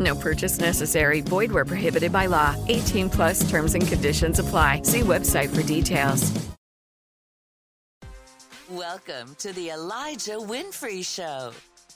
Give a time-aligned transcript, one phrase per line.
[0.00, 1.20] No purchase necessary.
[1.20, 2.56] Void where prohibited by law.
[2.68, 4.82] 18 plus terms and conditions apply.
[4.82, 6.32] See website for details.
[8.70, 11.52] Welcome to the Elijah Winfrey Show.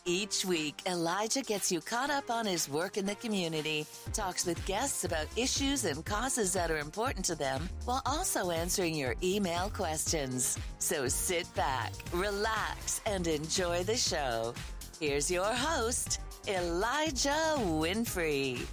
[0.07, 4.63] Each week, Elijah gets you caught up on his work in the community, talks with
[4.67, 9.71] guests about issues and causes that are important to them, while also answering your email
[9.71, 10.59] questions.
[10.79, 14.53] So sit back, relax, and enjoy the show.
[15.01, 18.65] Here's your host, Elijah Winfrey.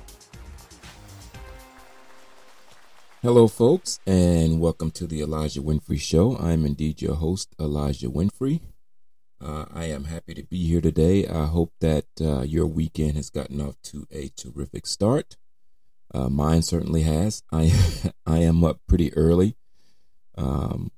[3.23, 6.37] Hello, folks, and welcome to the Elijah Winfrey Show.
[6.37, 8.61] I'm indeed your host, Elijah Winfrey.
[9.43, 11.27] Uh, I am happy to be here today.
[11.27, 15.37] I hope that uh, your weekend has gotten off to a terrific start.
[16.13, 17.41] Uh, mine certainly has.
[17.51, 17.73] I
[18.27, 19.55] I am up pretty early,
[20.37, 20.91] um,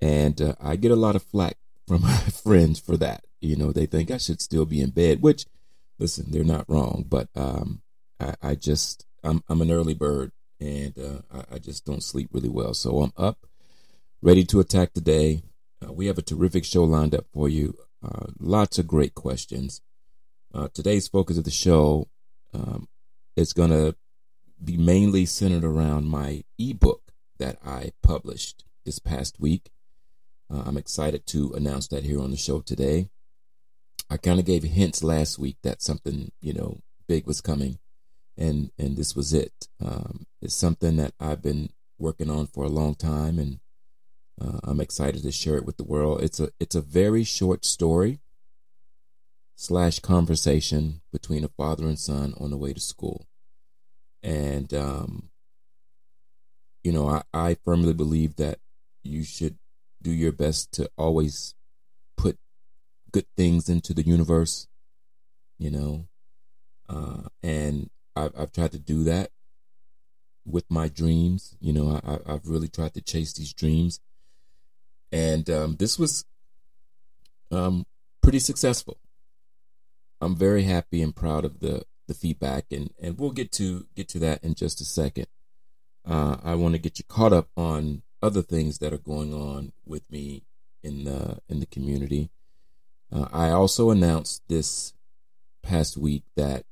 [0.00, 3.22] and uh, I get a lot of flack from my friends for that.
[3.40, 5.46] You know, they think I should still be in bed, which,
[5.98, 7.04] listen, they're not wrong.
[7.08, 7.82] But um,
[8.20, 12.28] I, I just I'm I'm an early bird and uh, I, I, just don't sleep
[12.32, 12.74] really well.
[12.74, 13.46] So I'm up,
[14.20, 15.42] ready to attack the day.
[15.82, 17.78] Uh, we have a terrific show lined up for you.
[18.04, 19.80] Uh, lots of great questions.
[20.54, 22.08] Uh, today's focus of the show
[22.52, 22.88] um,
[23.36, 23.96] is going to
[24.62, 29.70] be mainly centered around my ebook that I published this past week.
[30.52, 33.08] Uh, I'm excited to announce that here on the show today.
[34.10, 37.78] I kind of gave hints last week that something, you know, big was coming
[38.40, 39.68] and and this was it.
[39.84, 43.60] Um, it's something that I've been working on for a long time, and
[44.40, 46.22] uh, I'm excited to share it with the world.
[46.22, 48.20] It's a it's a very short story
[49.54, 53.26] slash conversation between a father and son on the way to school,
[54.22, 55.28] and um,
[56.82, 58.58] you know I, I firmly believe that
[59.04, 59.58] you should
[60.02, 61.54] do your best to always
[63.12, 64.66] good things into the universe,
[65.58, 66.08] you know,
[66.88, 69.30] uh, and I've, I've tried to do that
[70.44, 71.56] with my dreams.
[71.60, 74.00] You know, I, I've really tried to chase these dreams,
[75.12, 76.24] and um, this was
[77.50, 77.86] um,
[78.22, 78.98] pretty successful.
[80.20, 84.08] I'm very happy and proud of the the feedback, and and we'll get to get
[84.08, 85.26] to that in just a second.
[86.04, 89.72] Uh, I want to get you caught up on other things that are going on
[89.86, 90.42] with me
[90.82, 92.30] in the in the community.
[93.12, 94.92] Uh, I also announced this
[95.62, 96.64] past week that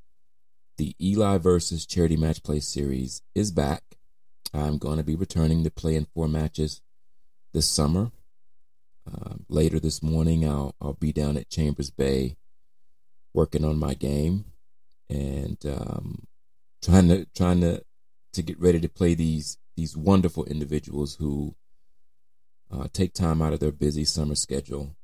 [0.76, 3.82] the Eli versus Charity Match Play series is back.
[4.54, 6.80] I'm going to be returning to play in four matches
[7.52, 8.12] this summer.
[9.06, 12.36] Uh, later this morning, I'll I'll be down at Chambers Bay
[13.34, 14.44] working on my game
[15.08, 16.26] and um,
[16.82, 17.82] trying to trying to
[18.34, 21.54] to get ready to play these these wonderful individuals who
[22.70, 24.94] uh, take time out of their busy summer schedule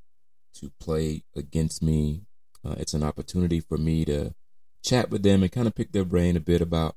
[0.54, 2.22] to play against me.
[2.64, 4.34] Uh, it's an opportunity for me to
[4.82, 6.96] chat with them and kind of pick their brain a bit about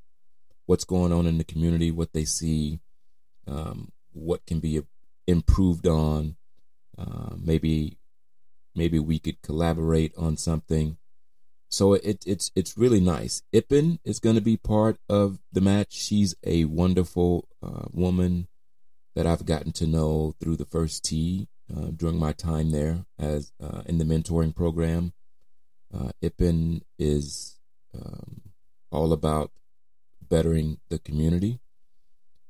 [0.66, 2.80] what's going on in the community, what they see,
[3.48, 4.82] um, what can be
[5.26, 6.36] improved on.
[6.98, 7.98] Uh, maybe
[8.76, 10.98] maybe we could collaborate on something.
[11.70, 13.44] So it, it's it's really nice.
[13.54, 15.94] Ippen is going to be part of the match.
[15.94, 18.48] She's a wonderful uh, woman
[19.16, 23.52] that I've gotten to know through the first tee uh, during my time there as
[23.62, 25.14] uh, in the mentoring program.
[25.94, 26.12] Uh,
[27.00, 27.60] is
[27.96, 28.42] um,
[28.92, 29.52] all about
[30.30, 31.60] bettering the community.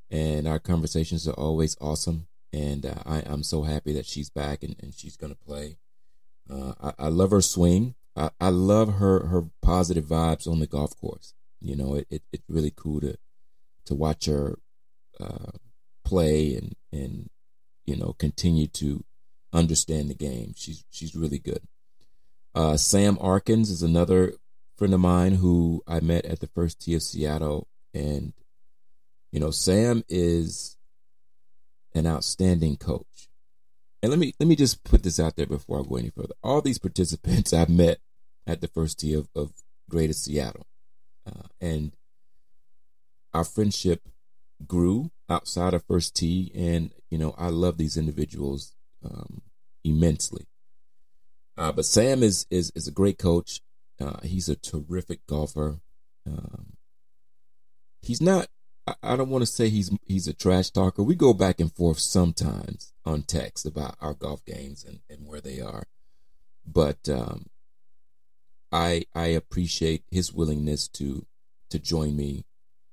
[0.10, 2.28] And our conversations are always awesome.
[2.54, 5.78] And uh, I, I'm so happy that she's back and, and she's going to play.
[6.50, 7.96] Uh, I, I, love her swing.
[8.16, 11.34] I, I love her, her positive vibes on the golf course.
[11.60, 13.18] You know, it, it it's really cool to
[13.86, 14.60] to watch her
[15.20, 15.52] uh,
[16.06, 17.30] play and and
[17.88, 19.04] you know continue to
[19.52, 20.54] understand the game.
[20.56, 21.62] She's she's really good.
[22.54, 24.34] Uh, Sam Arkins is another
[24.78, 27.68] friend of mine who I met at the first tee of Seattle.
[27.94, 28.34] And,
[29.32, 30.78] you know, Sam is
[31.94, 33.30] an outstanding coach.
[34.04, 36.36] And let me let me just put this out there before I go any further.
[36.44, 37.98] All these participants I've met
[38.46, 39.52] at the first tee of, of
[39.90, 40.68] Greater Seattle,
[41.26, 41.94] uh, and
[43.34, 44.08] our friendship
[44.66, 48.74] grew outside of first tee, and you know I love these individuals
[49.04, 49.42] um,
[49.84, 50.48] immensely.
[51.58, 53.62] Uh, but Sam is is is a great coach.
[54.00, 55.80] Uh, he's a terrific golfer.
[56.26, 56.74] Um,
[58.02, 58.48] he's not.
[58.86, 61.04] I, I don't want to say he's he's a trash talker.
[61.04, 65.42] We go back and forth sometimes on text about our golf games and, and where
[65.42, 65.84] they are,
[66.66, 67.48] but um,
[68.72, 71.26] I I appreciate his willingness to
[71.70, 72.46] to join me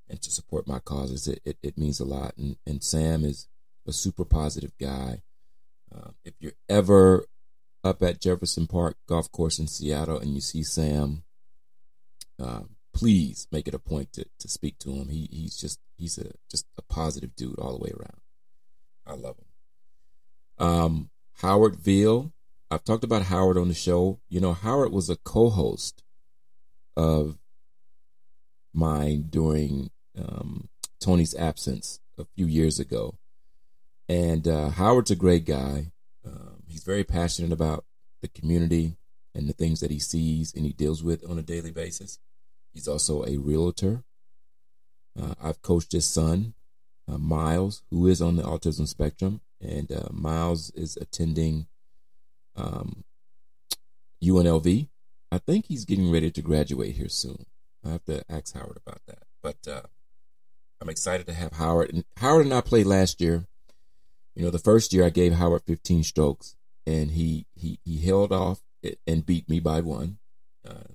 [0.08, 1.28] and to support my causes.
[1.28, 2.36] It it, it means a lot.
[2.36, 3.48] And and Sam is
[3.86, 5.22] a super positive guy.
[5.94, 7.26] Uh, if you're ever
[7.82, 11.22] up at Jefferson Park Golf Course in Seattle and you see Sam,
[12.42, 12.62] uh,
[12.92, 15.08] please make it a point to, to speak to him.
[15.08, 18.20] He he's just he's a just a positive dude all the way around.
[19.06, 20.66] I love him.
[20.66, 21.10] Um,
[21.42, 22.32] Howard Veal.
[22.70, 24.20] I've talked about Howard on the show.
[24.28, 26.02] You know, Howard was a co-host
[26.96, 27.38] of
[28.72, 30.68] mine during um,
[31.00, 33.16] Tony's absence a few years ago,
[34.08, 35.92] and uh, Howard's a great guy.
[36.24, 37.84] Um, he's very passionate about
[38.20, 38.96] the community
[39.34, 42.18] and the things that he sees and he deals with on a daily basis.
[42.72, 44.04] He's also a realtor.
[45.20, 46.54] Uh, I've coached his son,
[47.08, 51.66] uh, Miles, who is on the autism spectrum, and uh, Miles is attending
[52.56, 53.04] um,
[54.22, 54.88] UNLV.
[55.30, 57.46] I think he's getting ready to graduate here soon.
[57.84, 59.24] I have to ask Howard about that.
[59.42, 59.82] But uh,
[60.80, 61.92] I'm excited to have Howard.
[61.92, 63.46] And Howard and I played last year.
[64.34, 66.56] You know, the first year I gave Howard 15 strokes,
[66.86, 68.60] and he he he held off
[69.06, 70.18] and beat me by one.
[70.68, 70.94] Uh,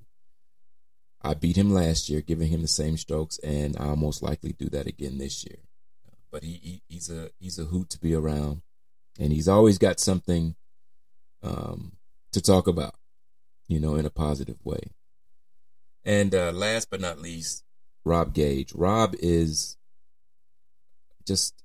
[1.21, 4.69] I beat him last year, giving him the same strokes, and I'll most likely do
[4.69, 5.59] that again this year.
[6.31, 8.61] But he, he he's a he's a hoot to be around,
[9.19, 10.55] and he's always got something
[11.41, 11.93] um,
[12.31, 12.95] to talk about,
[13.67, 14.91] you know, in a positive way.
[16.05, 17.63] And uh, last but not least,
[18.03, 18.73] Rob Gage.
[18.73, 19.77] Rob is
[21.25, 21.63] just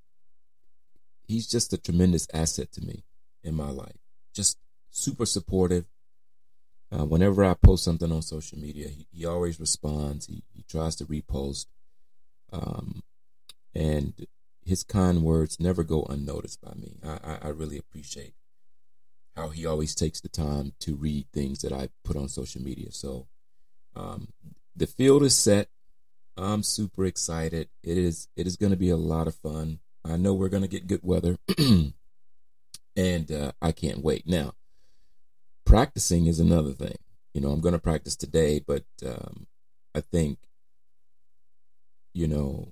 [1.27, 3.03] he's just a tremendous asset to me
[3.43, 3.97] in my life.
[4.33, 4.57] Just
[4.91, 5.85] super supportive,
[6.91, 10.27] uh, whenever I post something on social media, he, he always responds.
[10.27, 11.65] He, he tries to repost.
[12.51, 13.01] Um,
[13.73, 14.27] and
[14.63, 16.97] his kind words never go unnoticed by me.
[17.03, 18.33] I, I, I, really appreciate
[19.35, 22.91] how he always takes the time to read things that I put on social media.
[22.91, 23.27] So
[23.95, 24.29] um,
[24.75, 25.67] the field is set.
[26.37, 27.69] I'm super excited.
[27.83, 29.79] It is it is going to be a lot of fun.
[30.03, 31.37] I know we're going to get good weather,
[32.95, 34.27] and uh, I can't wait.
[34.27, 34.53] Now,
[35.65, 36.97] practicing is another thing.
[37.33, 39.47] You know, I'm going to practice today, but um,
[39.95, 40.37] I think,
[42.13, 42.71] you know,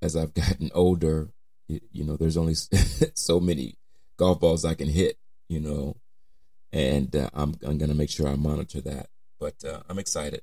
[0.00, 1.30] as I've gotten older,
[1.68, 2.54] you know, there's only
[3.14, 3.76] so many
[4.16, 5.18] golf balls I can hit,
[5.48, 5.96] you know,
[6.72, 9.08] and uh, I'm I'm going to make sure I monitor that.
[9.40, 10.42] But uh, I'm excited.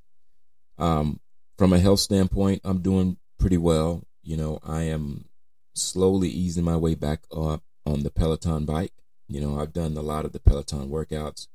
[0.77, 1.19] Um,
[1.59, 4.07] from a health standpoint, I'm doing pretty well.
[4.23, 5.25] You know, I am
[5.73, 8.94] slowly easing my way back up on the Peloton bike.
[9.27, 11.47] You know, I've done a lot of the Peloton workouts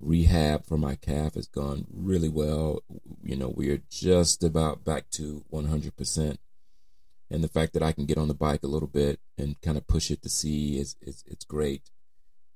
[0.00, 2.82] rehab for my calf has gone really well.
[3.22, 6.38] You know, we are just about back to 100%.
[7.30, 9.76] And the fact that I can get on the bike a little bit and kind
[9.76, 11.90] of push it to see is, is it's great.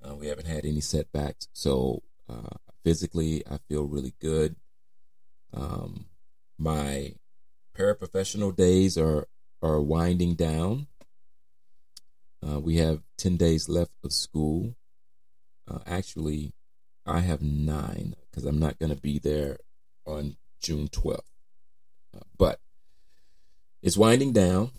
[0.03, 1.49] Uh, we haven't had any setbacks.
[1.53, 4.55] So uh, physically, I feel really good.
[5.53, 6.05] Um,
[6.59, 7.13] my
[7.75, 9.27] paraprofessional days are
[9.61, 10.87] are winding down.
[12.45, 14.75] Uh, we have 10 days left of school.
[15.67, 16.53] Uh, actually,
[17.05, 19.57] I have nine because I'm not going to be there
[20.05, 21.19] on June 12th.
[22.15, 22.59] Uh, but
[23.81, 24.71] it's winding down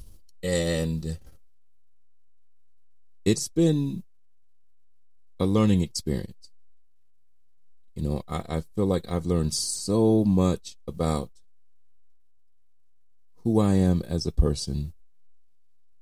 [0.43, 1.19] and
[3.25, 4.03] it's been
[5.39, 6.51] a learning experience.
[7.95, 11.31] You know, I, I feel like I've learned so much about
[13.45, 14.93] who I am as a person,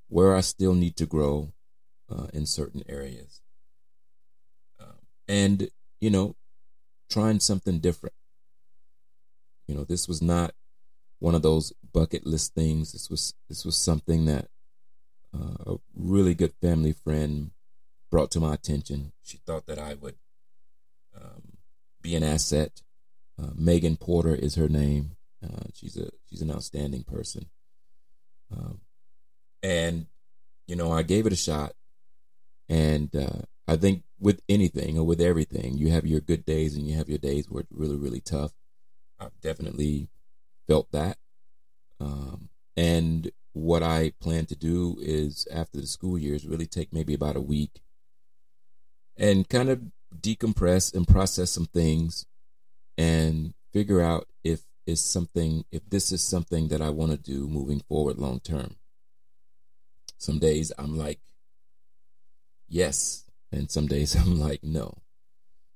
[0.09, 1.53] where I still need to grow
[2.11, 3.41] uh, in certain areas.
[4.81, 5.69] Um, and
[6.01, 6.37] you know,
[7.11, 8.15] trying something different.
[9.67, 10.55] You know, this was not
[11.19, 12.93] one of those bucket list things.
[12.93, 14.49] This was this was something that
[15.35, 17.51] uh, a really good family friend
[18.11, 19.13] brought to my attention.
[19.23, 20.17] She thought that I would
[21.15, 21.59] um,
[22.01, 22.83] be an asset.
[23.41, 25.17] Uh, Megan Porter is her name.
[25.43, 27.47] Uh, she's a she's an outstanding person.
[28.51, 28.81] Um,
[29.63, 30.07] and
[30.67, 31.73] you know, I gave it a shot,
[32.69, 36.87] and uh, I think with anything or with everything, you have your good days and
[36.87, 38.53] you have your days where it's really, really tough.
[39.21, 40.09] I've definitely
[40.67, 41.19] felt that.
[42.01, 46.93] Um, and what I plan to do is after the school year is really take
[46.93, 47.81] maybe about a week
[49.17, 49.83] and kind of
[50.21, 52.25] decompress and process some things
[52.97, 54.29] and figure out
[54.89, 58.77] is something if this is something that I want to do moving forward long term.
[60.17, 61.21] Some days I'm like
[62.69, 65.03] yes, and some days I'm like no.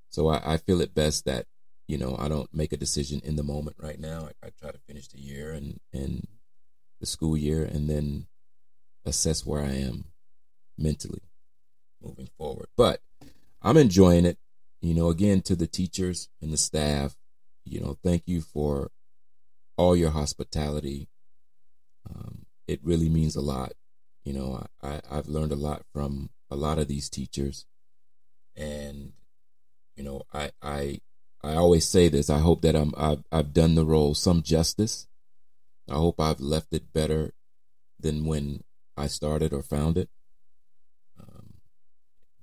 [0.09, 1.47] So I, I feel it best that
[1.87, 4.29] you know I don't make a decision in the moment right now.
[4.43, 6.27] I, I try to finish the year and and
[6.99, 8.27] the school year and then
[9.05, 10.05] assess where I am
[10.79, 11.23] mentally
[12.01, 12.69] moving forward.
[12.79, 13.01] But
[13.61, 14.39] I'm enjoying it.
[14.81, 17.15] You know, again, to the teachers and the staff,
[17.65, 18.91] you know, thank you for
[19.83, 21.09] all your hospitality.
[22.09, 23.73] Um, it really means a lot.
[24.25, 27.67] You know, I, I've learned a lot from a lot of these teachers.
[28.57, 29.13] And,
[29.97, 31.01] you know, I, I,
[31.43, 32.31] I always say this.
[32.31, 35.09] I hope that I'm, I've, I've done the role some justice.
[35.89, 37.33] I hope I've left it better
[37.99, 38.63] than when
[38.97, 40.09] I started or found it.
[41.19, 41.55] Um,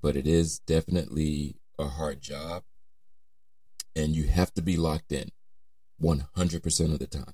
[0.01, 2.63] but it is definitely a hard job,
[3.95, 5.31] and you have to be locked in
[6.01, 7.33] 100% of the time.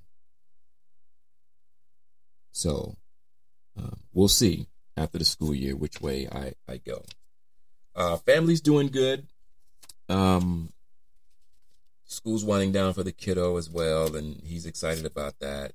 [2.51, 2.95] So
[3.77, 7.03] um, we'll see after the school year which way I, I go.
[7.95, 9.27] Uh, family's doing good.
[10.09, 10.71] Um,
[12.05, 15.73] school's winding down for the kiddo as well, and he's excited about that.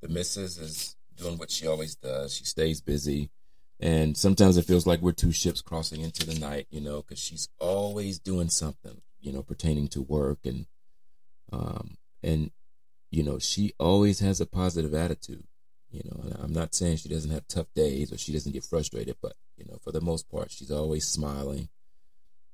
[0.00, 2.34] The missus is doing what she always does.
[2.34, 3.30] She stays busy.
[3.78, 7.18] And sometimes it feels like we're two ships crossing into the night, you know, because
[7.18, 10.66] she's always doing something, you know, pertaining to work and,
[11.52, 12.50] um, and,
[13.10, 15.44] you know, she always has a positive attitude,
[15.90, 16.36] you know.
[16.40, 19.64] I'm not saying she doesn't have tough days or she doesn't get frustrated, but you
[19.64, 21.68] know, for the most part, she's always smiling.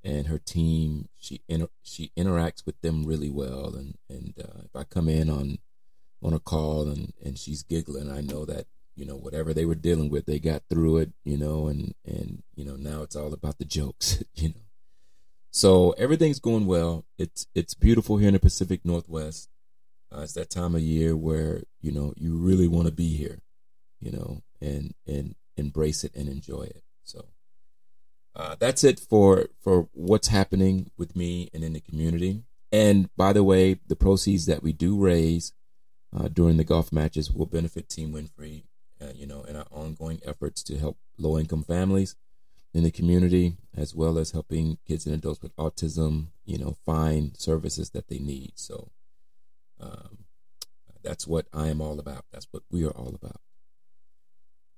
[0.05, 3.75] And her team, she inter- she interacts with them really well.
[3.77, 5.59] And and uh, if I come in on
[6.23, 8.67] on a call and and she's giggling, I know that
[8.97, 11.13] you know whatever they were dealing with, they got through it.
[11.25, 14.25] You know, and and you know now it's all about the jokes.
[14.35, 14.63] you know,
[15.53, 17.05] so everything's going well.
[17.17, 19.51] It's it's beautiful here in the Pacific Northwest.
[20.15, 23.39] Uh, it's that time of year where you know you really want to be here,
[24.01, 26.83] you know, and and embrace it and enjoy it.
[27.05, 27.27] So
[28.35, 32.43] uh, that's it for for what's happening with me and in the community.
[32.71, 35.53] And by the way, the proceeds that we do raise
[36.17, 38.65] uh, during the golf matches will benefit Team Winfrey,
[39.01, 42.17] uh, you know, in our ongoing efforts to help low income families
[42.75, 47.37] in the community, as well as helping kids and adults with autism, you know, find
[47.37, 48.53] services that they need.
[48.55, 48.91] So
[49.83, 50.19] um,
[51.03, 52.25] that's what I am all about.
[52.33, 53.41] That's what we are all about.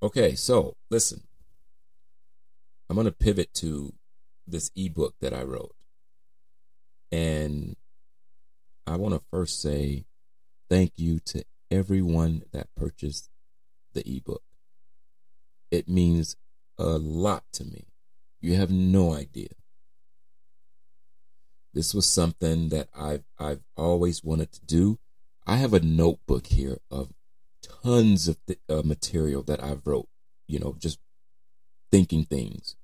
[0.02, 1.22] Okay, so listen,
[2.88, 3.94] I'm going to pivot to
[4.46, 5.74] this ebook that I wrote.
[7.10, 7.76] And
[8.86, 10.04] I want to first say
[10.68, 13.30] thank you to everyone that purchased
[13.92, 14.42] the ebook.
[15.70, 16.36] It means
[16.78, 17.86] a lot to me.
[18.40, 19.48] You have no idea.
[21.74, 25.00] This was something that I've I've always wanted to do.
[25.44, 27.12] I have a notebook here of
[27.82, 30.08] tons of th- uh, material that I've wrote.
[30.46, 31.00] You know, just
[31.90, 32.76] thinking things.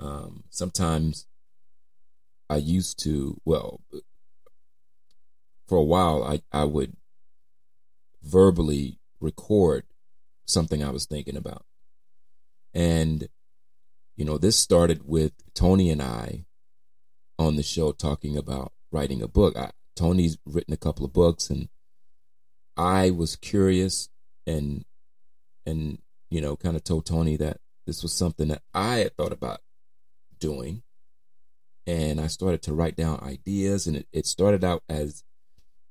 [0.00, 1.26] Um, sometimes
[2.48, 3.80] I used to well,
[5.68, 6.96] for a while I I would
[8.24, 9.84] verbally record
[10.46, 11.64] something I was thinking about,
[12.74, 13.28] and
[14.16, 16.46] you know this started with Tony and I
[17.40, 19.56] on the show talking about writing a book.
[19.56, 21.70] I, Tony's written a couple of books, and
[22.76, 24.10] I was curious
[24.46, 24.84] and
[25.64, 27.56] and you know kind of told Tony that
[27.86, 29.60] this was something that I had thought about
[30.38, 30.82] doing,
[31.86, 35.24] and I started to write down ideas, and it, it started out as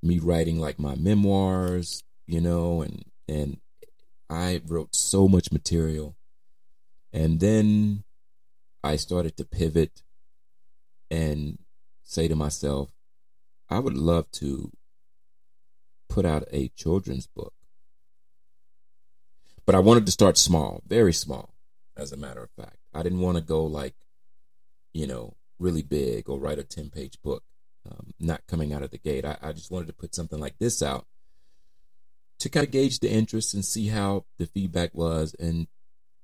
[0.04, 3.60] me writing like my memoirs, you know, and and
[4.30, 6.16] I wrote so much material,
[7.12, 8.04] and then
[8.84, 10.04] I started to pivot
[11.10, 11.58] and
[12.04, 12.90] say to myself,
[13.70, 14.72] I would love to
[16.08, 17.54] put out a children's book.
[19.66, 21.54] But I wanted to start small, very small,
[21.96, 22.78] as a matter of fact.
[22.94, 23.94] I didn't want to go like,
[24.94, 27.44] you know, really big or write a 10 page book,
[27.90, 29.26] um, not coming out of the gate.
[29.26, 31.06] I, I just wanted to put something like this out
[32.40, 35.36] to kind of gauge the interest and see how the feedback was.
[35.40, 35.68] And,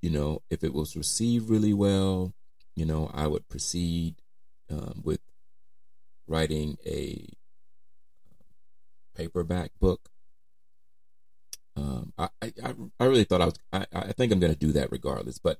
[0.01, 2.34] you know, if it was received really well,
[2.75, 4.15] you know, I would proceed
[4.72, 5.22] um, with
[6.28, 7.28] writing a
[9.16, 10.10] paperback book.
[11.76, 14.72] Um, I, I, I really thought I was, I, I think I'm going to do
[14.74, 15.60] that regardless, but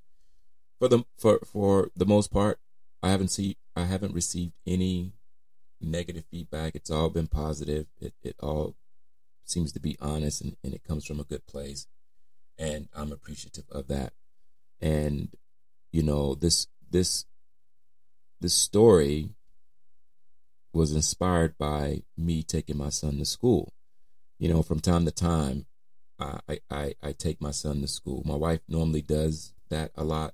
[0.80, 2.60] for the, for, for the most part,
[3.04, 5.14] I haven't seen, I haven't received any
[5.82, 6.76] negative feedback.
[6.76, 7.88] It's all been positive.
[8.00, 8.76] It, it all
[9.44, 11.88] seems to be honest and, and it comes from a good place.
[12.58, 14.14] and I'm appreciative of that.
[14.82, 15.30] And
[15.92, 17.26] you know, this this
[18.42, 19.30] this story
[20.74, 23.74] was inspired by me taking my son to school.
[24.38, 25.66] You know, from time to time,
[26.20, 28.24] I I, I take my son to school.
[28.26, 30.34] My wife normally does that a lot,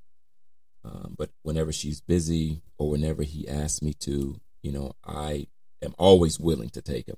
[0.84, 5.48] um, but whenever she's busy or whenever he asks me to, you know, I
[5.82, 7.18] am always willing to take him.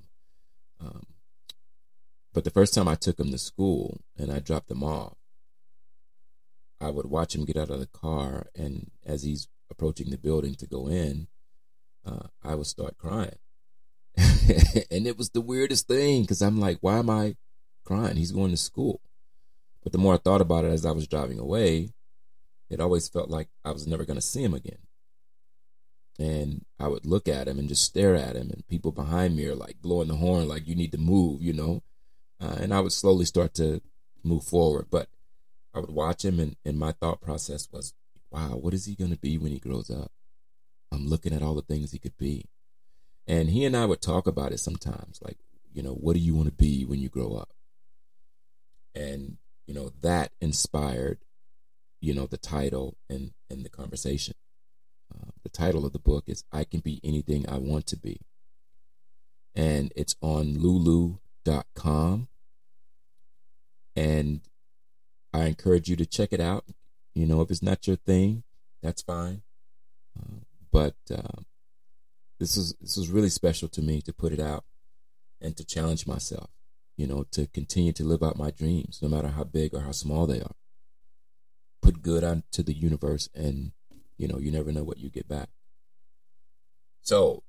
[0.80, 1.06] Um,
[2.32, 5.16] but the first time I took him to school and I dropped him off,
[6.80, 10.54] I would watch him get out of the car, and as he's approaching the building
[10.56, 11.28] to go in,
[12.06, 13.38] uh, I would start crying.
[14.16, 17.36] and it was the weirdest thing because I'm like, why am I
[17.84, 18.16] crying?
[18.16, 19.00] He's going to school.
[19.82, 21.90] But the more I thought about it as I was driving away,
[22.70, 24.78] it always felt like I was never going to see him again.
[26.18, 29.46] And I would look at him and just stare at him, and people behind me
[29.46, 31.82] are like blowing the horn, like, you need to move, you know?
[32.40, 33.82] Uh, and I would slowly start to
[34.22, 34.86] move forward.
[34.90, 35.08] But
[35.74, 37.94] I would watch him, and, and my thought process was,
[38.34, 40.10] wow, what is he going to be when he grows up?
[40.90, 42.46] I'm looking at all the things he could be.
[43.28, 45.38] And he and I would talk about it sometimes, like,
[45.72, 47.50] you know, what do you want to be when you grow up?
[48.92, 49.36] And,
[49.66, 51.18] you know, that inspired,
[52.00, 54.34] you know, the title and, and the conversation.
[55.14, 58.20] Uh, the title of the book is I Can Be Anything I Want to Be.
[59.54, 62.26] And it's on lulu.com.
[63.94, 64.40] And
[65.32, 66.64] I encourage you to check it out.
[67.14, 68.42] You know, if it's not your thing,
[68.82, 69.42] that's fine.
[70.18, 70.40] Uh,
[70.70, 71.42] but uh,
[72.38, 74.64] this is this was really special to me to put it out
[75.40, 76.50] and to challenge myself.
[76.96, 79.92] You know, to continue to live out my dreams, no matter how big or how
[79.92, 80.54] small they are.
[81.82, 83.72] Put good onto the universe, and
[84.16, 85.48] you know, you never know what you get back.
[87.02, 87.42] So,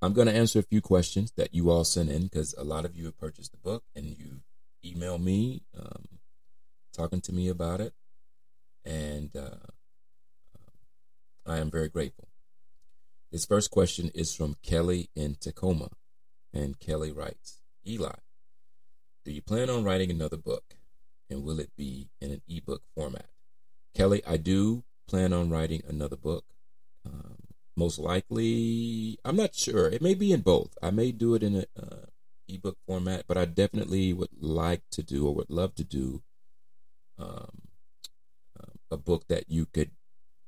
[0.00, 2.84] I'm going to answer a few questions that you all sent in because a lot
[2.84, 4.40] of you have purchased the book and you
[4.84, 6.04] email me um,
[6.92, 7.94] talking to me about it,
[8.84, 9.72] and uh,
[11.46, 12.28] I am very grateful.
[13.30, 15.90] His first question is from Kelly in Tacoma,
[16.52, 18.14] and Kelly writes Eli,
[19.24, 20.76] do you plan on writing another book,
[21.30, 23.26] and will it be in an ebook format?
[23.94, 26.44] Kelly, I do plan on writing another book.
[27.06, 27.36] Um,
[27.76, 29.88] most likely, I'm not sure.
[29.88, 30.76] It may be in both.
[30.82, 32.06] I may do it in an uh,
[32.48, 36.22] ebook format, but I definitely would like to do or would love to do
[37.18, 37.62] um,
[38.94, 39.90] a book that you could,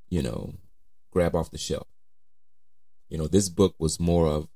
[0.09, 0.55] you know,
[1.11, 1.89] grab off the shelf.
[3.11, 4.49] You know, this book was more of,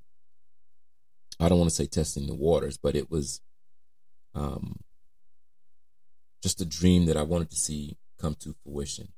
[1.39, 3.41] I don't want to say testing the waters, but it was
[4.33, 4.79] um,
[6.41, 9.09] just a dream that I wanted to see come to fruition.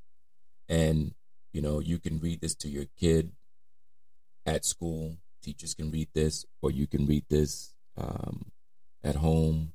[0.67, 1.13] And,
[1.51, 3.31] you know, you can read this to your kid
[4.45, 5.17] at school.
[5.41, 8.51] Teachers can read this, or you can read this um,
[9.03, 9.73] at home,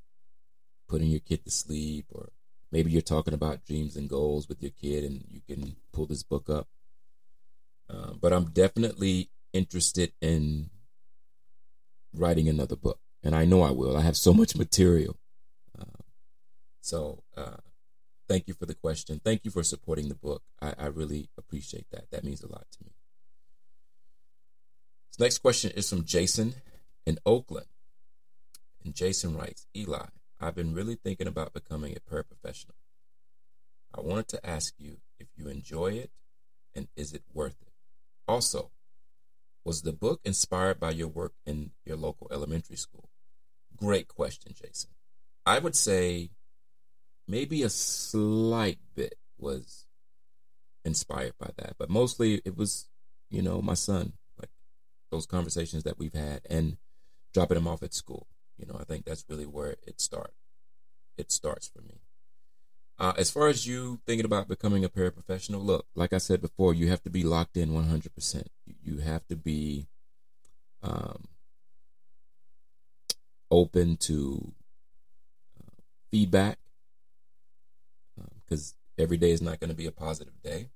[0.87, 2.29] putting your kid to sleep, or
[2.71, 6.23] maybe you're talking about dreams and goals with your kid and you can pull this
[6.23, 6.67] book up.
[7.89, 10.69] Uh, but I'm definitely interested in
[12.13, 13.97] writing another book, and I know I will.
[13.97, 15.17] I have so much material.
[15.77, 16.03] Uh,
[16.81, 17.57] so, uh,
[18.27, 19.19] thank you for the question.
[19.23, 20.43] Thank you for supporting the book.
[20.61, 22.11] I, I really appreciate that.
[22.11, 22.91] That means a lot to me.
[25.09, 26.53] This next question is from Jason
[27.05, 27.65] in Oakland.
[28.85, 30.05] And Jason writes Eli,
[30.39, 32.75] I've been really thinking about becoming a paraprofessional.
[33.93, 36.11] I wanted to ask you if you enjoy it
[36.75, 37.73] and is it worth it?
[38.27, 38.71] Also,
[39.65, 43.09] was the book inspired by your work in your local elementary school?
[43.75, 44.91] Great question, Jason.
[45.45, 46.29] I would say
[47.27, 49.87] maybe a slight bit was
[50.85, 52.87] inspired by that, but mostly it was,
[53.29, 54.49] you know, my son, like
[55.11, 56.77] those conversations that we've had and
[57.33, 58.27] dropping him off at school.
[58.59, 60.33] You know, I think that's really where it start.
[61.17, 62.01] It starts for me.
[62.99, 66.73] Uh, as far as you thinking about becoming a paraprofessional, look, like I said before,
[66.73, 68.43] you have to be locked in 100%.
[68.83, 69.87] You have to be
[70.83, 71.29] um,
[73.49, 74.51] open to
[75.57, 76.57] uh, feedback
[78.43, 80.67] because um, every day is not going to be a positive day.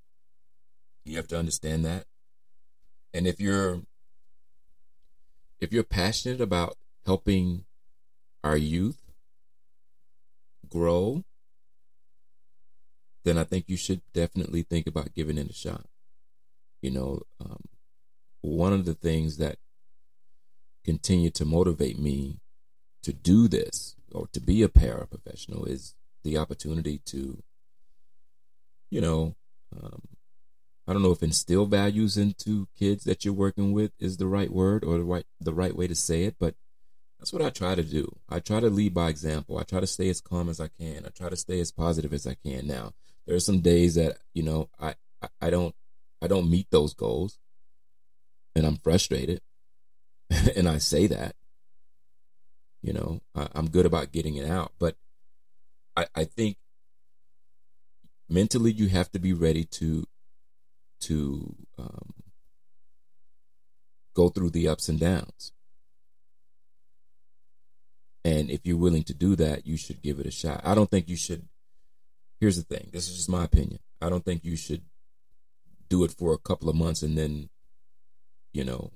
[1.04, 2.06] You have to understand that.
[3.14, 3.82] And if you're
[5.60, 7.66] if you're passionate about helping
[8.44, 9.02] our youth
[10.70, 11.24] grow
[13.24, 15.86] then I think you should definitely think about giving it a shot.
[16.82, 17.62] You know, um,
[18.42, 19.58] one of the things that
[20.84, 22.40] continue to motivate me
[23.04, 27.42] to do this or to be a paraprofessional is the opportunity to,
[28.90, 29.36] you know,
[29.76, 30.02] um,
[30.86, 34.52] I don't know if instill values into kids that you're working with is the right
[34.52, 36.56] word or the right the right way to say it, but
[37.24, 38.18] That's what I try to do.
[38.28, 39.58] I try to lead by example.
[39.58, 41.06] I try to stay as calm as I can.
[41.06, 42.68] I try to stay as positive as I can.
[42.68, 42.92] Now,
[43.26, 45.74] there are some days that, you know, I, I, I don't
[46.22, 47.40] I don't meet those goals
[48.58, 49.40] and I'm frustrated.
[50.58, 51.38] and I say that.
[52.82, 54.74] You know, I, am good about getting it out.
[54.78, 54.98] But
[55.96, 56.58] I, I think
[58.28, 60.06] mentally you have to be ready to
[61.04, 62.16] to um,
[64.14, 65.54] go through the ups and downs.
[68.26, 70.62] And if you're willing to do that, you should give it a shot.
[70.64, 71.48] I don't think you should.
[72.40, 73.80] Here's the thing this is just my opinion.
[74.02, 74.84] I don't think you should
[75.90, 77.50] do it for a couple of months and then,
[78.54, 78.92] you know,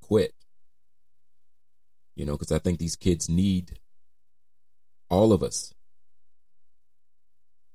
[0.00, 0.34] quit.
[2.14, 3.78] You know, because I think these kids need
[5.08, 5.72] all of us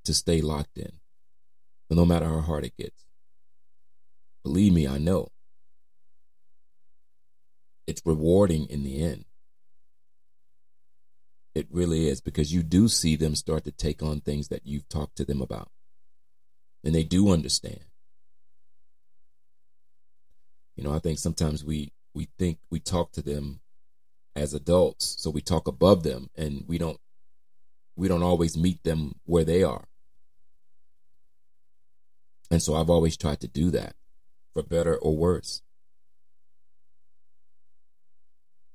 [0.06, 0.92] to stay locked in,
[1.90, 3.06] no matter how hard it gets.
[4.44, 5.30] Believe me, I know.
[7.86, 9.26] It's rewarding in the end.
[11.58, 14.88] It really is because you do see them start to take on things that you've
[14.90, 15.72] talked to them about.
[16.84, 17.80] And they do understand.
[20.76, 23.62] You know, I think sometimes we we think we talk to them
[24.36, 27.00] as adults, so we talk above them and we don't
[27.96, 29.86] we don't always meet them where they are.
[32.52, 33.96] And so I've always tried to do that
[34.54, 35.64] for better or worse.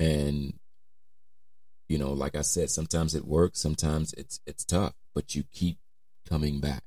[0.00, 0.54] And
[1.92, 5.76] you know, like I said, sometimes it works, sometimes it's it's tough, but you keep
[6.26, 6.84] coming back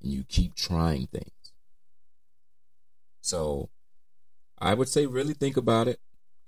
[0.00, 1.52] and you keep trying things.
[3.20, 3.70] So
[4.56, 5.98] I would say really think about it,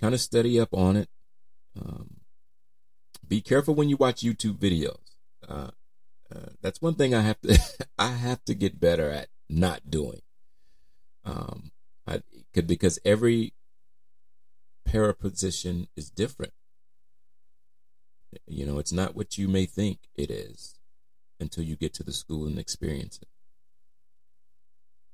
[0.00, 1.08] kind of study up on it.
[1.76, 2.20] Um,
[3.26, 5.10] be careful when you watch YouTube videos.
[5.48, 5.72] Uh,
[6.32, 7.58] uh, that's one thing I have to
[7.98, 10.22] I have to get better at not doing.
[11.24, 11.72] Um,
[12.06, 12.22] I
[12.54, 13.54] because every
[14.84, 16.52] para position is different.
[18.46, 20.78] You know, it's not what you may think it is
[21.38, 23.28] until you get to the school and experience it.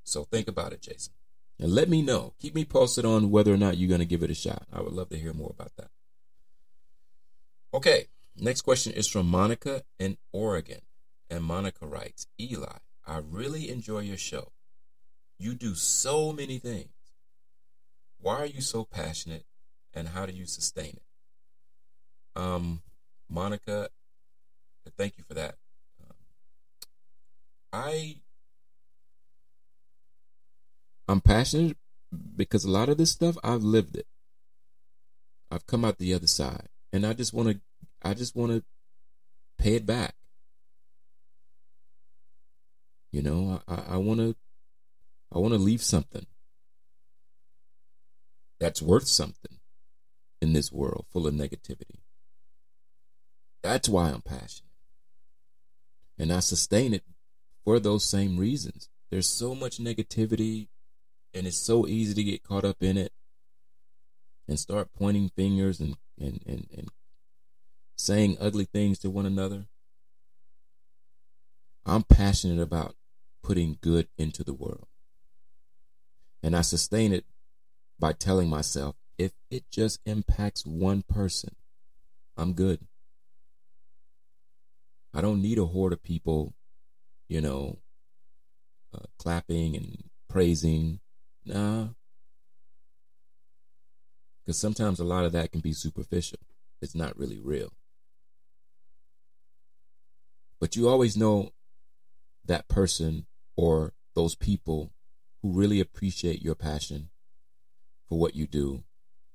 [0.03, 1.13] So think about it, Jason.
[1.59, 2.33] And let me know.
[2.39, 4.63] Keep me posted on whether or not you're going to give it a shot.
[4.71, 5.89] I would love to hear more about that.
[7.73, 10.81] Okay, next question is from Monica in Oregon.
[11.29, 14.51] And Monica writes Eli, I really enjoy your show.
[15.39, 16.89] You do so many things.
[18.19, 19.45] Why are you so passionate
[19.93, 21.01] and how do you sustain it?
[22.35, 22.81] Um,
[23.29, 23.89] Monica,
[24.97, 25.55] thank you for that.
[26.01, 26.15] Um,
[27.73, 28.17] I
[31.07, 31.77] I'm passionate
[32.35, 34.07] because a lot of this stuff I've lived it.
[35.49, 37.59] I've come out the other side, and I just want to
[38.01, 38.63] I just want to
[39.57, 40.15] pay it back.
[43.11, 44.35] You know, I want to
[45.33, 46.25] I want to leave something
[48.59, 49.59] that's worth something
[50.41, 51.99] in this world full of negativity.
[53.67, 54.71] That's why I'm passionate.
[56.17, 57.03] And I sustain it
[57.65, 58.87] for those same reasons.
[59.11, 60.69] There's so much negativity,
[61.33, 63.11] and it's so easy to get caught up in it
[64.47, 66.87] and start pointing fingers and, and, and, and
[67.97, 69.65] saying ugly things to one another.
[71.85, 72.95] I'm passionate about
[73.43, 74.87] putting good into the world.
[76.41, 77.25] And I sustain it
[77.99, 81.53] by telling myself if it just impacts one person,
[82.37, 82.79] I'm good.
[85.17, 86.53] I don't need a horde of people,
[87.27, 87.79] you know,
[88.93, 90.99] uh, clapping and praising.
[91.43, 91.87] Nah.
[94.45, 96.37] Because sometimes a lot of that can be superficial.
[96.83, 97.73] It's not really real.
[100.59, 101.51] But you always know
[102.45, 103.25] that person
[103.55, 104.91] or those people
[105.41, 107.09] who really appreciate your passion
[108.07, 108.83] for what you do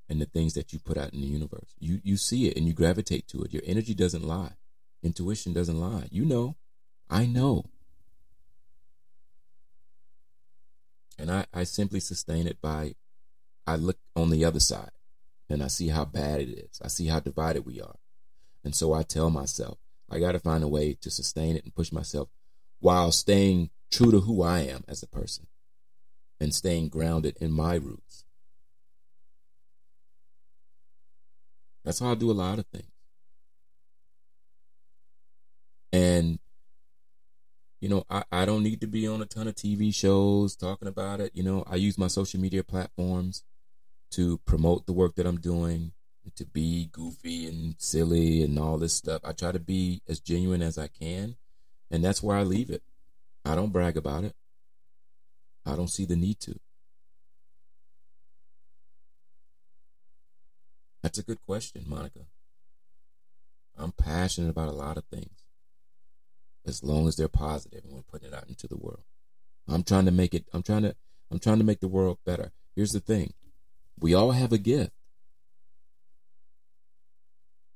[0.09, 1.75] and the things that you put out in the universe.
[1.81, 3.53] You you see it and you gravitate to it.
[3.53, 4.53] Your energy doesn't lie.
[5.03, 6.09] Intuition doesn't lie.
[6.11, 6.57] You know.
[7.11, 7.67] I know.
[11.19, 12.95] And I, I simply sustain it by
[13.67, 14.91] I look on the other side
[15.49, 16.81] and I see how bad it is.
[16.83, 17.97] I see how divided we are.
[18.65, 19.79] And so I tell myself,
[20.11, 22.29] I got to find a way to sustain it and push myself
[22.81, 25.47] while staying true to who I am as a person
[26.41, 28.25] and staying grounded in my roots.
[31.85, 32.92] That's how I do a lot of things.
[35.93, 36.39] And,
[37.81, 40.89] you know, I, I don't need to be on a ton of TV shows talking
[40.89, 41.33] about it.
[41.35, 43.43] You know, I use my social media platforms
[44.13, 45.93] to promote the work that I'm doing,
[46.37, 49.23] to be goofy and silly and all this stuff.
[49.25, 51.37] I try to be as genuine as I can.
[51.91, 52.83] And that's where I leave it.
[53.45, 54.35] I don't brag about it.
[55.67, 56.59] I don't see the need to.
[61.03, 62.21] That's a good question, Monica.
[63.77, 65.42] I'm passionate about a lot of things.
[66.65, 69.03] As long as they're positive and we're putting it out into the world.
[69.69, 70.95] I'm trying to make it I'm trying to
[71.31, 72.53] I'm trying to make the world better.
[72.75, 73.33] Here's the thing.
[73.99, 74.93] We all have a gift.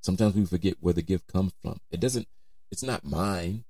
[0.00, 1.80] Sometimes we forget where the gift comes from.
[1.90, 2.28] It doesn't
[2.70, 3.64] it's not mine.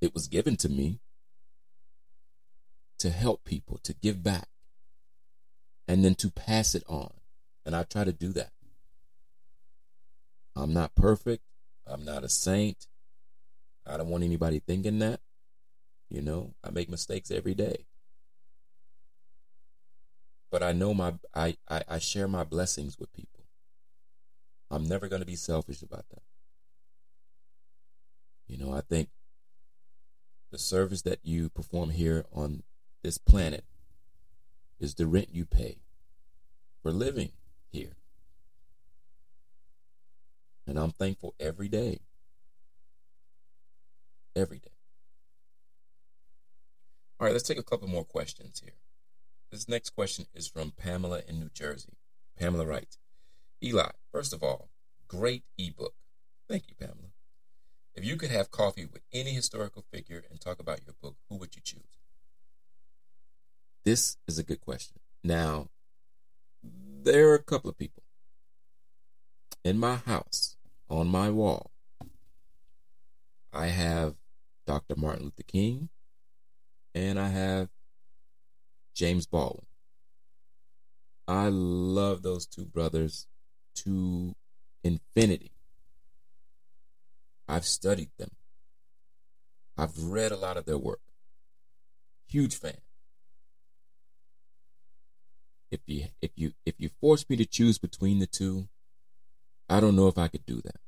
[0.00, 1.00] It was given to me
[2.98, 4.48] to help people, to give back,
[5.88, 7.10] and then to pass it on.
[7.64, 8.52] And I try to do that.
[10.54, 11.42] I'm not perfect.
[11.90, 12.86] I'm not a saint.
[13.86, 15.20] I don't want anybody thinking that.
[16.08, 17.86] You know, I make mistakes every day.
[20.50, 23.44] But I know my I, I, I share my blessings with people.
[24.70, 26.22] I'm never gonna be selfish about that.
[28.46, 29.08] You know, I think
[30.50, 32.64] the service that you perform here on
[33.02, 33.64] this planet
[34.80, 35.78] is the rent you pay
[36.82, 37.30] for living
[37.70, 37.99] here.
[40.70, 41.98] And I'm thankful every day.
[44.36, 44.70] Every day.
[47.18, 48.76] All right, let's take a couple more questions here.
[49.50, 51.94] This next question is from Pamela in New Jersey.
[52.38, 52.98] Pamela writes
[53.60, 54.68] Eli, first of all,
[55.08, 55.94] great ebook.
[56.48, 57.10] Thank you, Pamela.
[57.96, 61.34] If you could have coffee with any historical figure and talk about your book, who
[61.38, 61.98] would you choose?
[63.84, 65.00] This is a good question.
[65.24, 65.66] Now,
[66.62, 68.04] there are a couple of people
[69.64, 70.56] in my house,
[70.90, 71.70] on my wall.
[73.52, 74.16] I have
[74.66, 74.96] Dr.
[74.96, 75.88] Martin Luther King
[76.94, 77.68] and I have
[78.94, 79.66] James Baldwin.
[81.26, 83.28] I love those two brothers
[83.76, 84.34] to
[84.82, 85.52] infinity.
[87.48, 88.30] I've studied them.
[89.78, 91.00] I've read a lot of their work.
[92.28, 92.78] Huge fan.
[95.70, 98.68] If you if you if you force me to choose between the two,
[99.70, 100.80] I don't know if I could do that.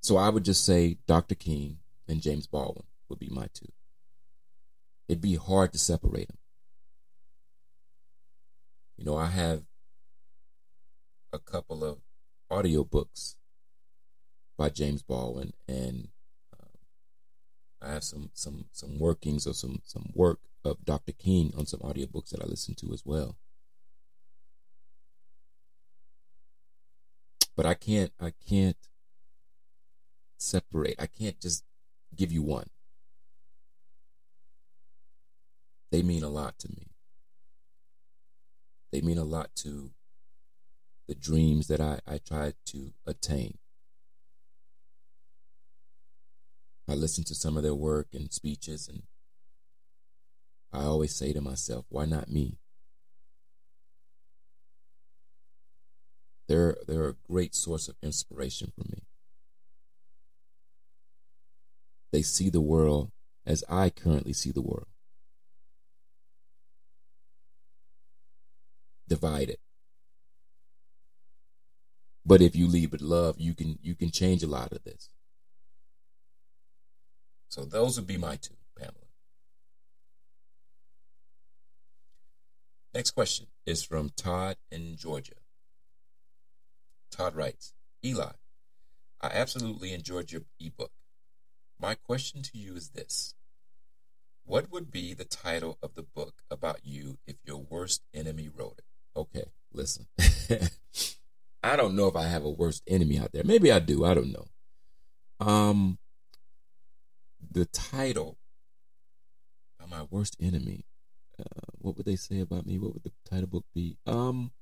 [0.00, 1.34] So I would just say Dr.
[1.34, 1.76] King
[2.08, 3.68] and James Baldwin would be my two.
[5.06, 6.38] It'd be hard to separate them.
[8.96, 9.64] You know, I have
[11.32, 11.98] a couple of
[12.50, 13.36] audiobooks
[14.56, 16.08] by James Baldwin, and
[16.58, 16.68] um,
[17.82, 21.12] I have some some some workings or some some work of Dr.
[21.12, 23.36] King on some audiobooks that I listen to as well.
[27.60, 28.88] But I can't I can't
[30.38, 30.96] separate.
[30.98, 31.62] I can't just
[32.16, 32.70] give you one.
[35.92, 36.86] They mean a lot to me.
[38.90, 39.90] They mean a lot to
[41.06, 43.58] the dreams that I, I try to attain.
[46.88, 49.02] I listen to some of their work and speeches, and
[50.72, 52.59] I always say to myself, why not me?
[56.50, 59.04] They're, they're a great source of inspiration for me.
[62.10, 63.12] They see the world
[63.46, 64.88] as I currently see the world.
[69.06, 69.58] Divided.
[72.26, 75.08] But if you leave with love, you can you can change a lot of this.
[77.48, 79.06] So those would be my two, Pamela.
[82.92, 85.39] Next question is from Todd in Georgia.
[87.10, 87.72] Todd writes,
[88.04, 88.32] Eli,
[89.20, 90.92] I absolutely enjoyed your ebook.
[91.78, 93.34] My question to you is this.
[94.44, 98.78] What would be the title of the book about you if your worst enemy wrote
[98.78, 98.84] it?
[99.16, 100.06] Okay, listen.
[101.62, 103.44] I don't know if I have a worst enemy out there.
[103.44, 104.04] Maybe I do.
[104.04, 104.46] I don't know.
[105.38, 105.98] Um,
[107.50, 108.38] the title
[109.78, 110.84] of my worst enemy.
[111.38, 112.78] Uh, what would they say about me?
[112.78, 113.96] What would the title book be?
[114.06, 114.52] Um,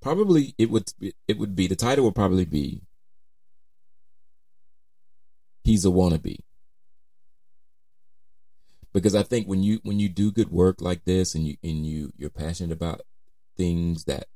[0.00, 0.92] probably it would
[1.28, 2.82] it would be the title would probably be
[5.64, 6.38] he's a wannabe
[8.92, 11.86] because I think when you when you do good work like this and you and
[11.86, 13.02] you you're passionate about
[13.56, 14.26] things that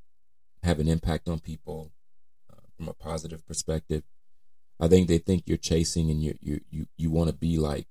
[0.62, 1.92] have an impact on people
[2.53, 4.03] uh, from a positive perspective,
[4.81, 7.87] I think they think you're chasing and you you you you want to be like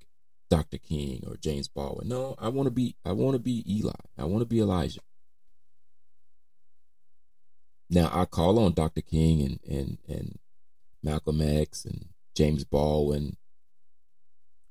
[0.49, 0.77] Dr.
[0.77, 2.07] King or James Baldwin.
[2.07, 3.91] No, I want to be I want to be Eli.
[4.17, 5.01] I want to be Elijah.
[7.93, 9.01] Now I call on Dr.
[9.01, 10.39] King and and and
[11.03, 13.37] Malcolm X and James Baldwin,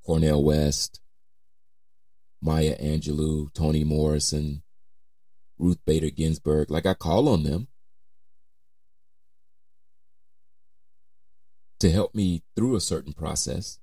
[0.05, 1.01] Cornel West,
[2.41, 4.65] Maya Angelou, Toni Morrison,
[5.57, 6.69] Ruth Bader Ginsburg.
[6.69, 7.69] Like I call on them
[11.79, 13.79] to help me through a certain process.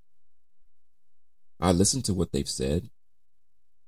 [1.61, 2.89] I listen to what they've said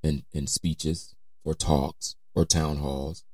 [0.01, 3.25] in, in speeches or talks or town halls.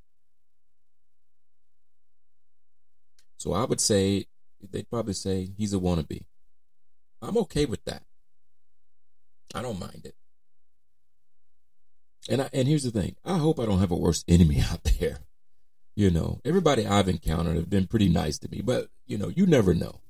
[3.38, 4.26] So I would say
[4.60, 6.24] they'd probably say he's a wannabe.
[7.22, 8.02] I'm okay with that.
[9.54, 10.14] I don't mind it.
[12.28, 13.16] And I, and here's the thing.
[13.24, 15.20] I hope I don't have a worse enemy out there.
[15.94, 19.46] You know, everybody I've encountered have been pretty nice to me, but you know, you
[19.46, 20.00] never know.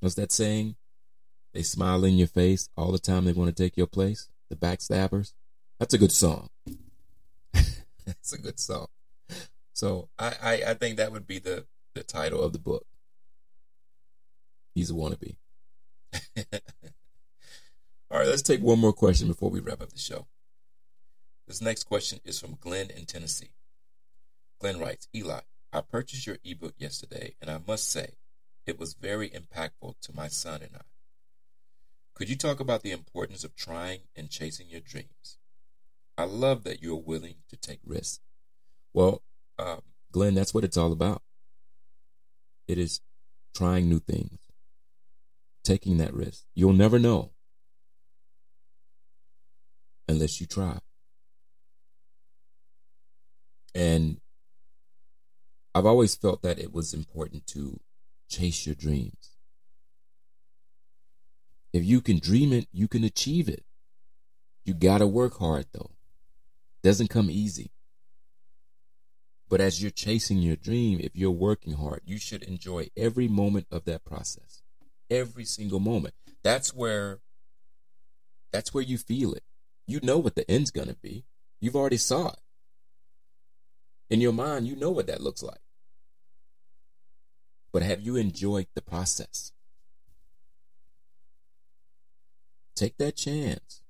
[0.00, 0.76] What's that saying?
[1.52, 4.28] They smile in your face all the time they want to take your place.
[4.48, 5.32] The backstabbers.
[5.78, 6.48] That's a good song.
[8.06, 8.86] That's a good song.
[9.76, 12.86] So I, I, I think that would be the, the title of the book.
[14.74, 15.36] He's a wannabe.
[18.10, 20.28] All right, let's take one more question before we wrap up the show.
[21.46, 23.50] This next question is from Glenn in Tennessee.
[24.60, 25.40] Glenn writes Eli,
[25.74, 28.14] I purchased your ebook yesterday, and I must say,
[28.64, 30.84] it was very impactful to my son and I.
[32.14, 35.36] Could you talk about the importance of trying and chasing your dreams?
[36.16, 38.20] I love that you're willing to take risks.
[38.94, 39.20] Well,
[39.58, 39.80] um,
[40.12, 41.22] Glenn, that's what it's all about.
[42.68, 43.00] It is
[43.54, 44.38] trying new things,
[45.64, 46.44] taking that risk.
[46.54, 47.32] You'll never know
[50.08, 50.78] unless you try.
[53.74, 54.20] And
[55.74, 57.78] I've always felt that it was important to
[58.28, 59.36] chase your dreams.
[61.72, 63.64] If you can dream it, you can achieve it.
[64.64, 65.90] You got to work hard though.
[66.82, 67.70] Doesn't come easy.
[69.48, 73.66] But as you're chasing your dream, if you're working hard, you should enjoy every moment
[73.70, 74.62] of that process.
[75.08, 76.14] Every single moment.
[76.42, 77.20] That's where
[78.52, 79.44] that's where you feel it.
[79.86, 81.24] You know what the end's going to be.
[81.60, 82.38] You've already saw it.
[84.08, 85.60] In your mind, you know what that looks like.
[87.72, 89.52] But have you enjoyed the process?
[92.74, 93.82] Take that chance.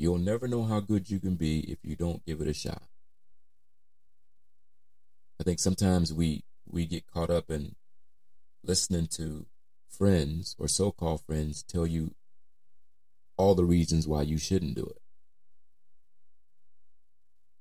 [0.00, 2.84] You'll never know how good you can be if you don't give it a shot.
[5.38, 7.74] I think sometimes we we get caught up in
[8.64, 9.44] listening to
[9.90, 12.14] friends or so-called friends tell you
[13.36, 15.02] all the reasons why you shouldn't do it.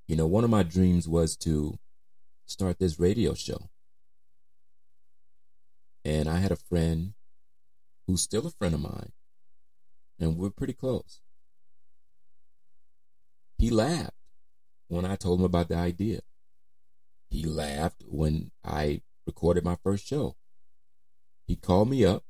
[0.08, 1.78] You know, one of my dreams was to
[2.46, 3.70] start this radio show.
[6.06, 7.16] And I had a friend
[8.08, 9.12] who's still a friend of mine,
[10.18, 11.20] and we're pretty close.
[13.60, 14.14] He laughed
[14.88, 16.22] when I told him about the idea.
[17.30, 20.38] He laughed when I recorded my first show.
[21.46, 22.24] He called me up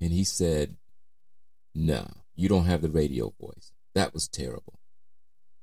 [0.00, 0.76] and he said,
[1.74, 3.72] Nah, you don't have the radio voice.
[3.94, 4.80] That was terrible.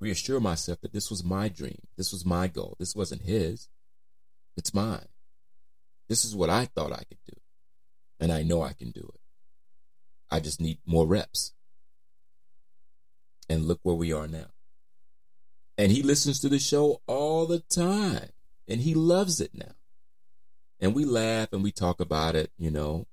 [0.00, 1.78] reassure myself that this was my dream.
[1.96, 2.76] This was my goal.
[2.78, 3.68] This wasn't his.
[4.56, 5.06] It's mine.
[6.08, 7.36] This is what I thought I could do.
[8.20, 9.20] And I know I can do it.
[10.30, 11.52] I just need more reps.
[13.48, 14.46] And look where we are now.
[15.78, 18.30] And he listens to the show all the time.
[18.68, 19.74] And he loves it now.
[20.80, 23.06] And we laugh and we talk about it, you know.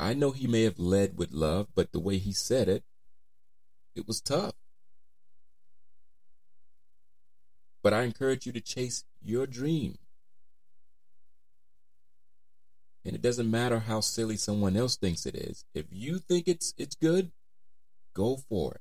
[0.00, 2.84] I know he may have led with love, but the way he said it,
[3.96, 4.54] it was tough.
[7.82, 9.98] But I encourage you to chase your dream.
[13.04, 15.64] And it doesn't matter how silly someone else thinks it is.
[15.74, 17.32] If you think it's it's good,
[18.14, 18.80] go for it.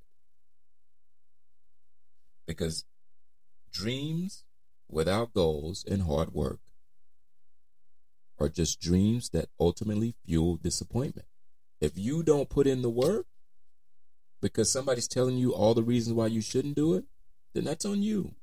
[2.45, 2.85] Because
[3.71, 4.43] dreams
[4.87, 6.59] without goals and hard work
[8.39, 11.27] are just dreams that ultimately fuel disappointment.
[11.79, 13.25] If you don't put in the work
[14.41, 17.05] because somebody's telling you all the reasons why you shouldn't do it,
[17.53, 18.33] then that's on you.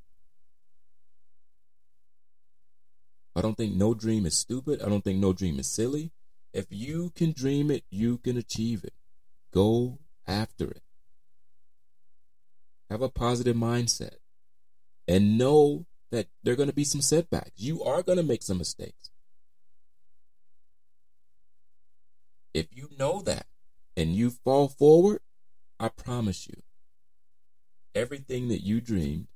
[3.36, 4.80] I don't think no dream is stupid.
[4.80, 6.12] I don't think no dream is silly.
[6.52, 8.94] If you can dream it, you can achieve it.
[9.52, 10.82] Go after it.
[12.90, 14.16] Have a positive mindset
[15.08, 17.50] and know that there are going to be some setbacks.
[17.56, 19.10] You are going to make some mistakes.
[22.54, 23.46] If you know that
[23.96, 25.20] and you fall forward,
[25.80, 26.62] I promise you,
[27.94, 29.26] everything that you dreamed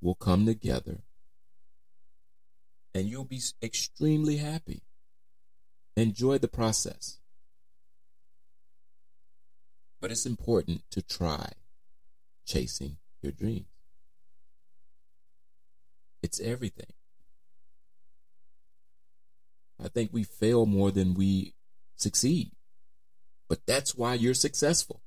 [0.00, 1.02] will come together
[2.94, 4.80] and you'll be extremely happy.
[5.98, 7.18] Enjoy the process.
[10.00, 11.52] But it's important to try
[12.46, 13.66] chasing your dreams.
[16.22, 16.92] It's everything.
[19.82, 21.54] I think we fail more than we
[21.96, 22.50] succeed.
[23.48, 25.00] But that's why you're successful.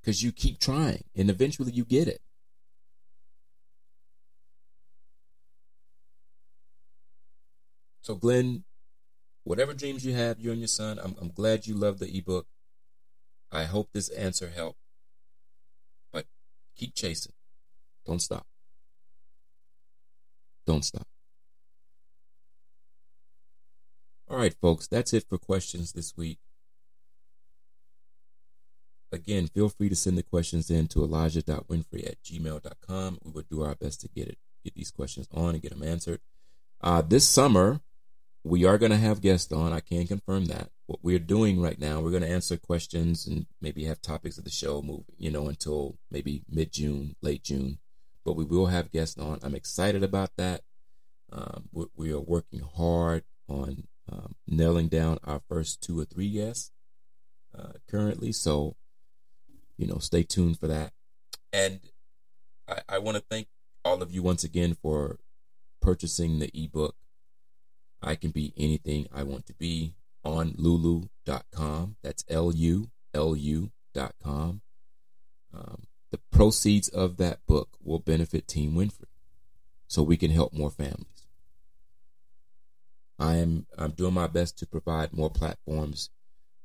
[0.00, 2.20] Because you keep trying and eventually you get it.
[8.00, 8.64] So, Glenn,
[9.44, 12.48] whatever dreams you have, you and your son, I'm, I'm glad you love the ebook.
[13.52, 14.80] I hope this answer helped.
[16.12, 16.26] But
[16.74, 17.34] keep chasing.
[18.04, 18.44] Don't stop.
[20.66, 21.06] Don't stop.
[24.32, 26.38] All right, folks, that's it for questions this week.
[29.12, 33.18] Again, feel free to send the questions in to elijah.winfrey at gmail.com.
[33.22, 35.86] We will do our best to get it, get these questions on and get them
[35.86, 36.20] answered.
[36.80, 37.82] Uh, this summer,
[38.42, 39.74] we are going to have guests on.
[39.74, 40.70] I can confirm that.
[40.86, 44.44] What we're doing right now, we're going to answer questions and maybe have topics of
[44.44, 47.80] the show move, you know, until maybe mid June, late June.
[48.24, 49.40] But we will have guests on.
[49.42, 50.62] I'm excited about that.
[51.30, 56.30] Um, we, we, are working hard on um, nailing down our first two or three
[56.30, 56.70] guests
[57.56, 58.32] uh, currently.
[58.32, 58.76] So,
[59.78, 60.92] you know, stay tuned for that.
[61.52, 61.80] And
[62.68, 63.48] I, I want to thank
[63.84, 65.18] all of you once again for
[65.80, 66.94] purchasing the ebook
[68.02, 69.94] I can be anything I want to be
[70.24, 71.96] on lulu.com.
[72.02, 74.60] That's L U L U.com.
[75.54, 79.06] Um, the proceeds of that book will benefit Team Winfrey
[79.86, 81.21] so we can help more families.
[83.18, 86.10] I am I'm doing my best to provide more platforms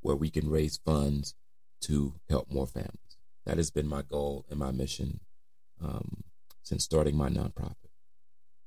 [0.01, 1.35] where we can raise funds
[1.81, 3.17] to help more families.
[3.45, 5.19] That has been my goal and my mission
[5.83, 6.23] um,
[6.63, 7.75] since starting my nonprofit.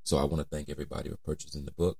[0.04, 1.98] So I want to thank everybody for purchasing the book.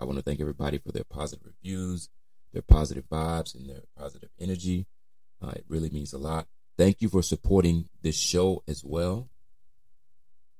[0.00, 2.08] I want to thank everybody for their positive reviews,
[2.52, 4.86] their positive vibes, and their positive energy.
[5.42, 6.46] Uh, it really means a lot.
[6.78, 9.28] Thank you for supporting this show as well.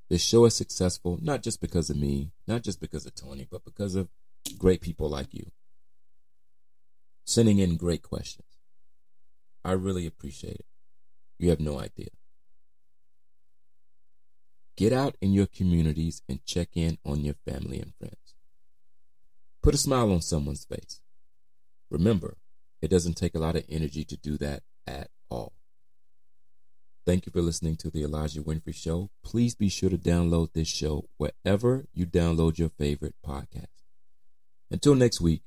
[0.09, 3.65] This show is successful not just because of me, not just because of Tony, but
[3.65, 4.09] because of
[4.59, 5.51] great people like you
[7.31, 8.59] sending in great questions.
[9.65, 10.67] I really appreciate it.
[11.39, 12.09] You have no idea.
[14.77, 18.35] Get out in your communities and check in on your family and friends.
[19.63, 21.01] Put a smile on someone's face.
[21.89, 22.37] Remember,
[22.83, 25.53] it doesn't take a lot of energy to do that at all.
[27.07, 29.11] Thank you for listening to the Elijah Winfrey Show.
[29.23, 33.80] Please be sure to download this show wherever you download your favorite podcast.
[34.71, 35.43] Until next week,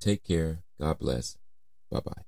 [0.00, 0.62] take care.
[0.80, 1.36] God bless.
[1.90, 2.22] Bye bye.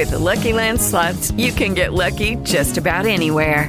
[0.00, 3.68] With the Lucky Land slots, you can get lucky just about anywhere.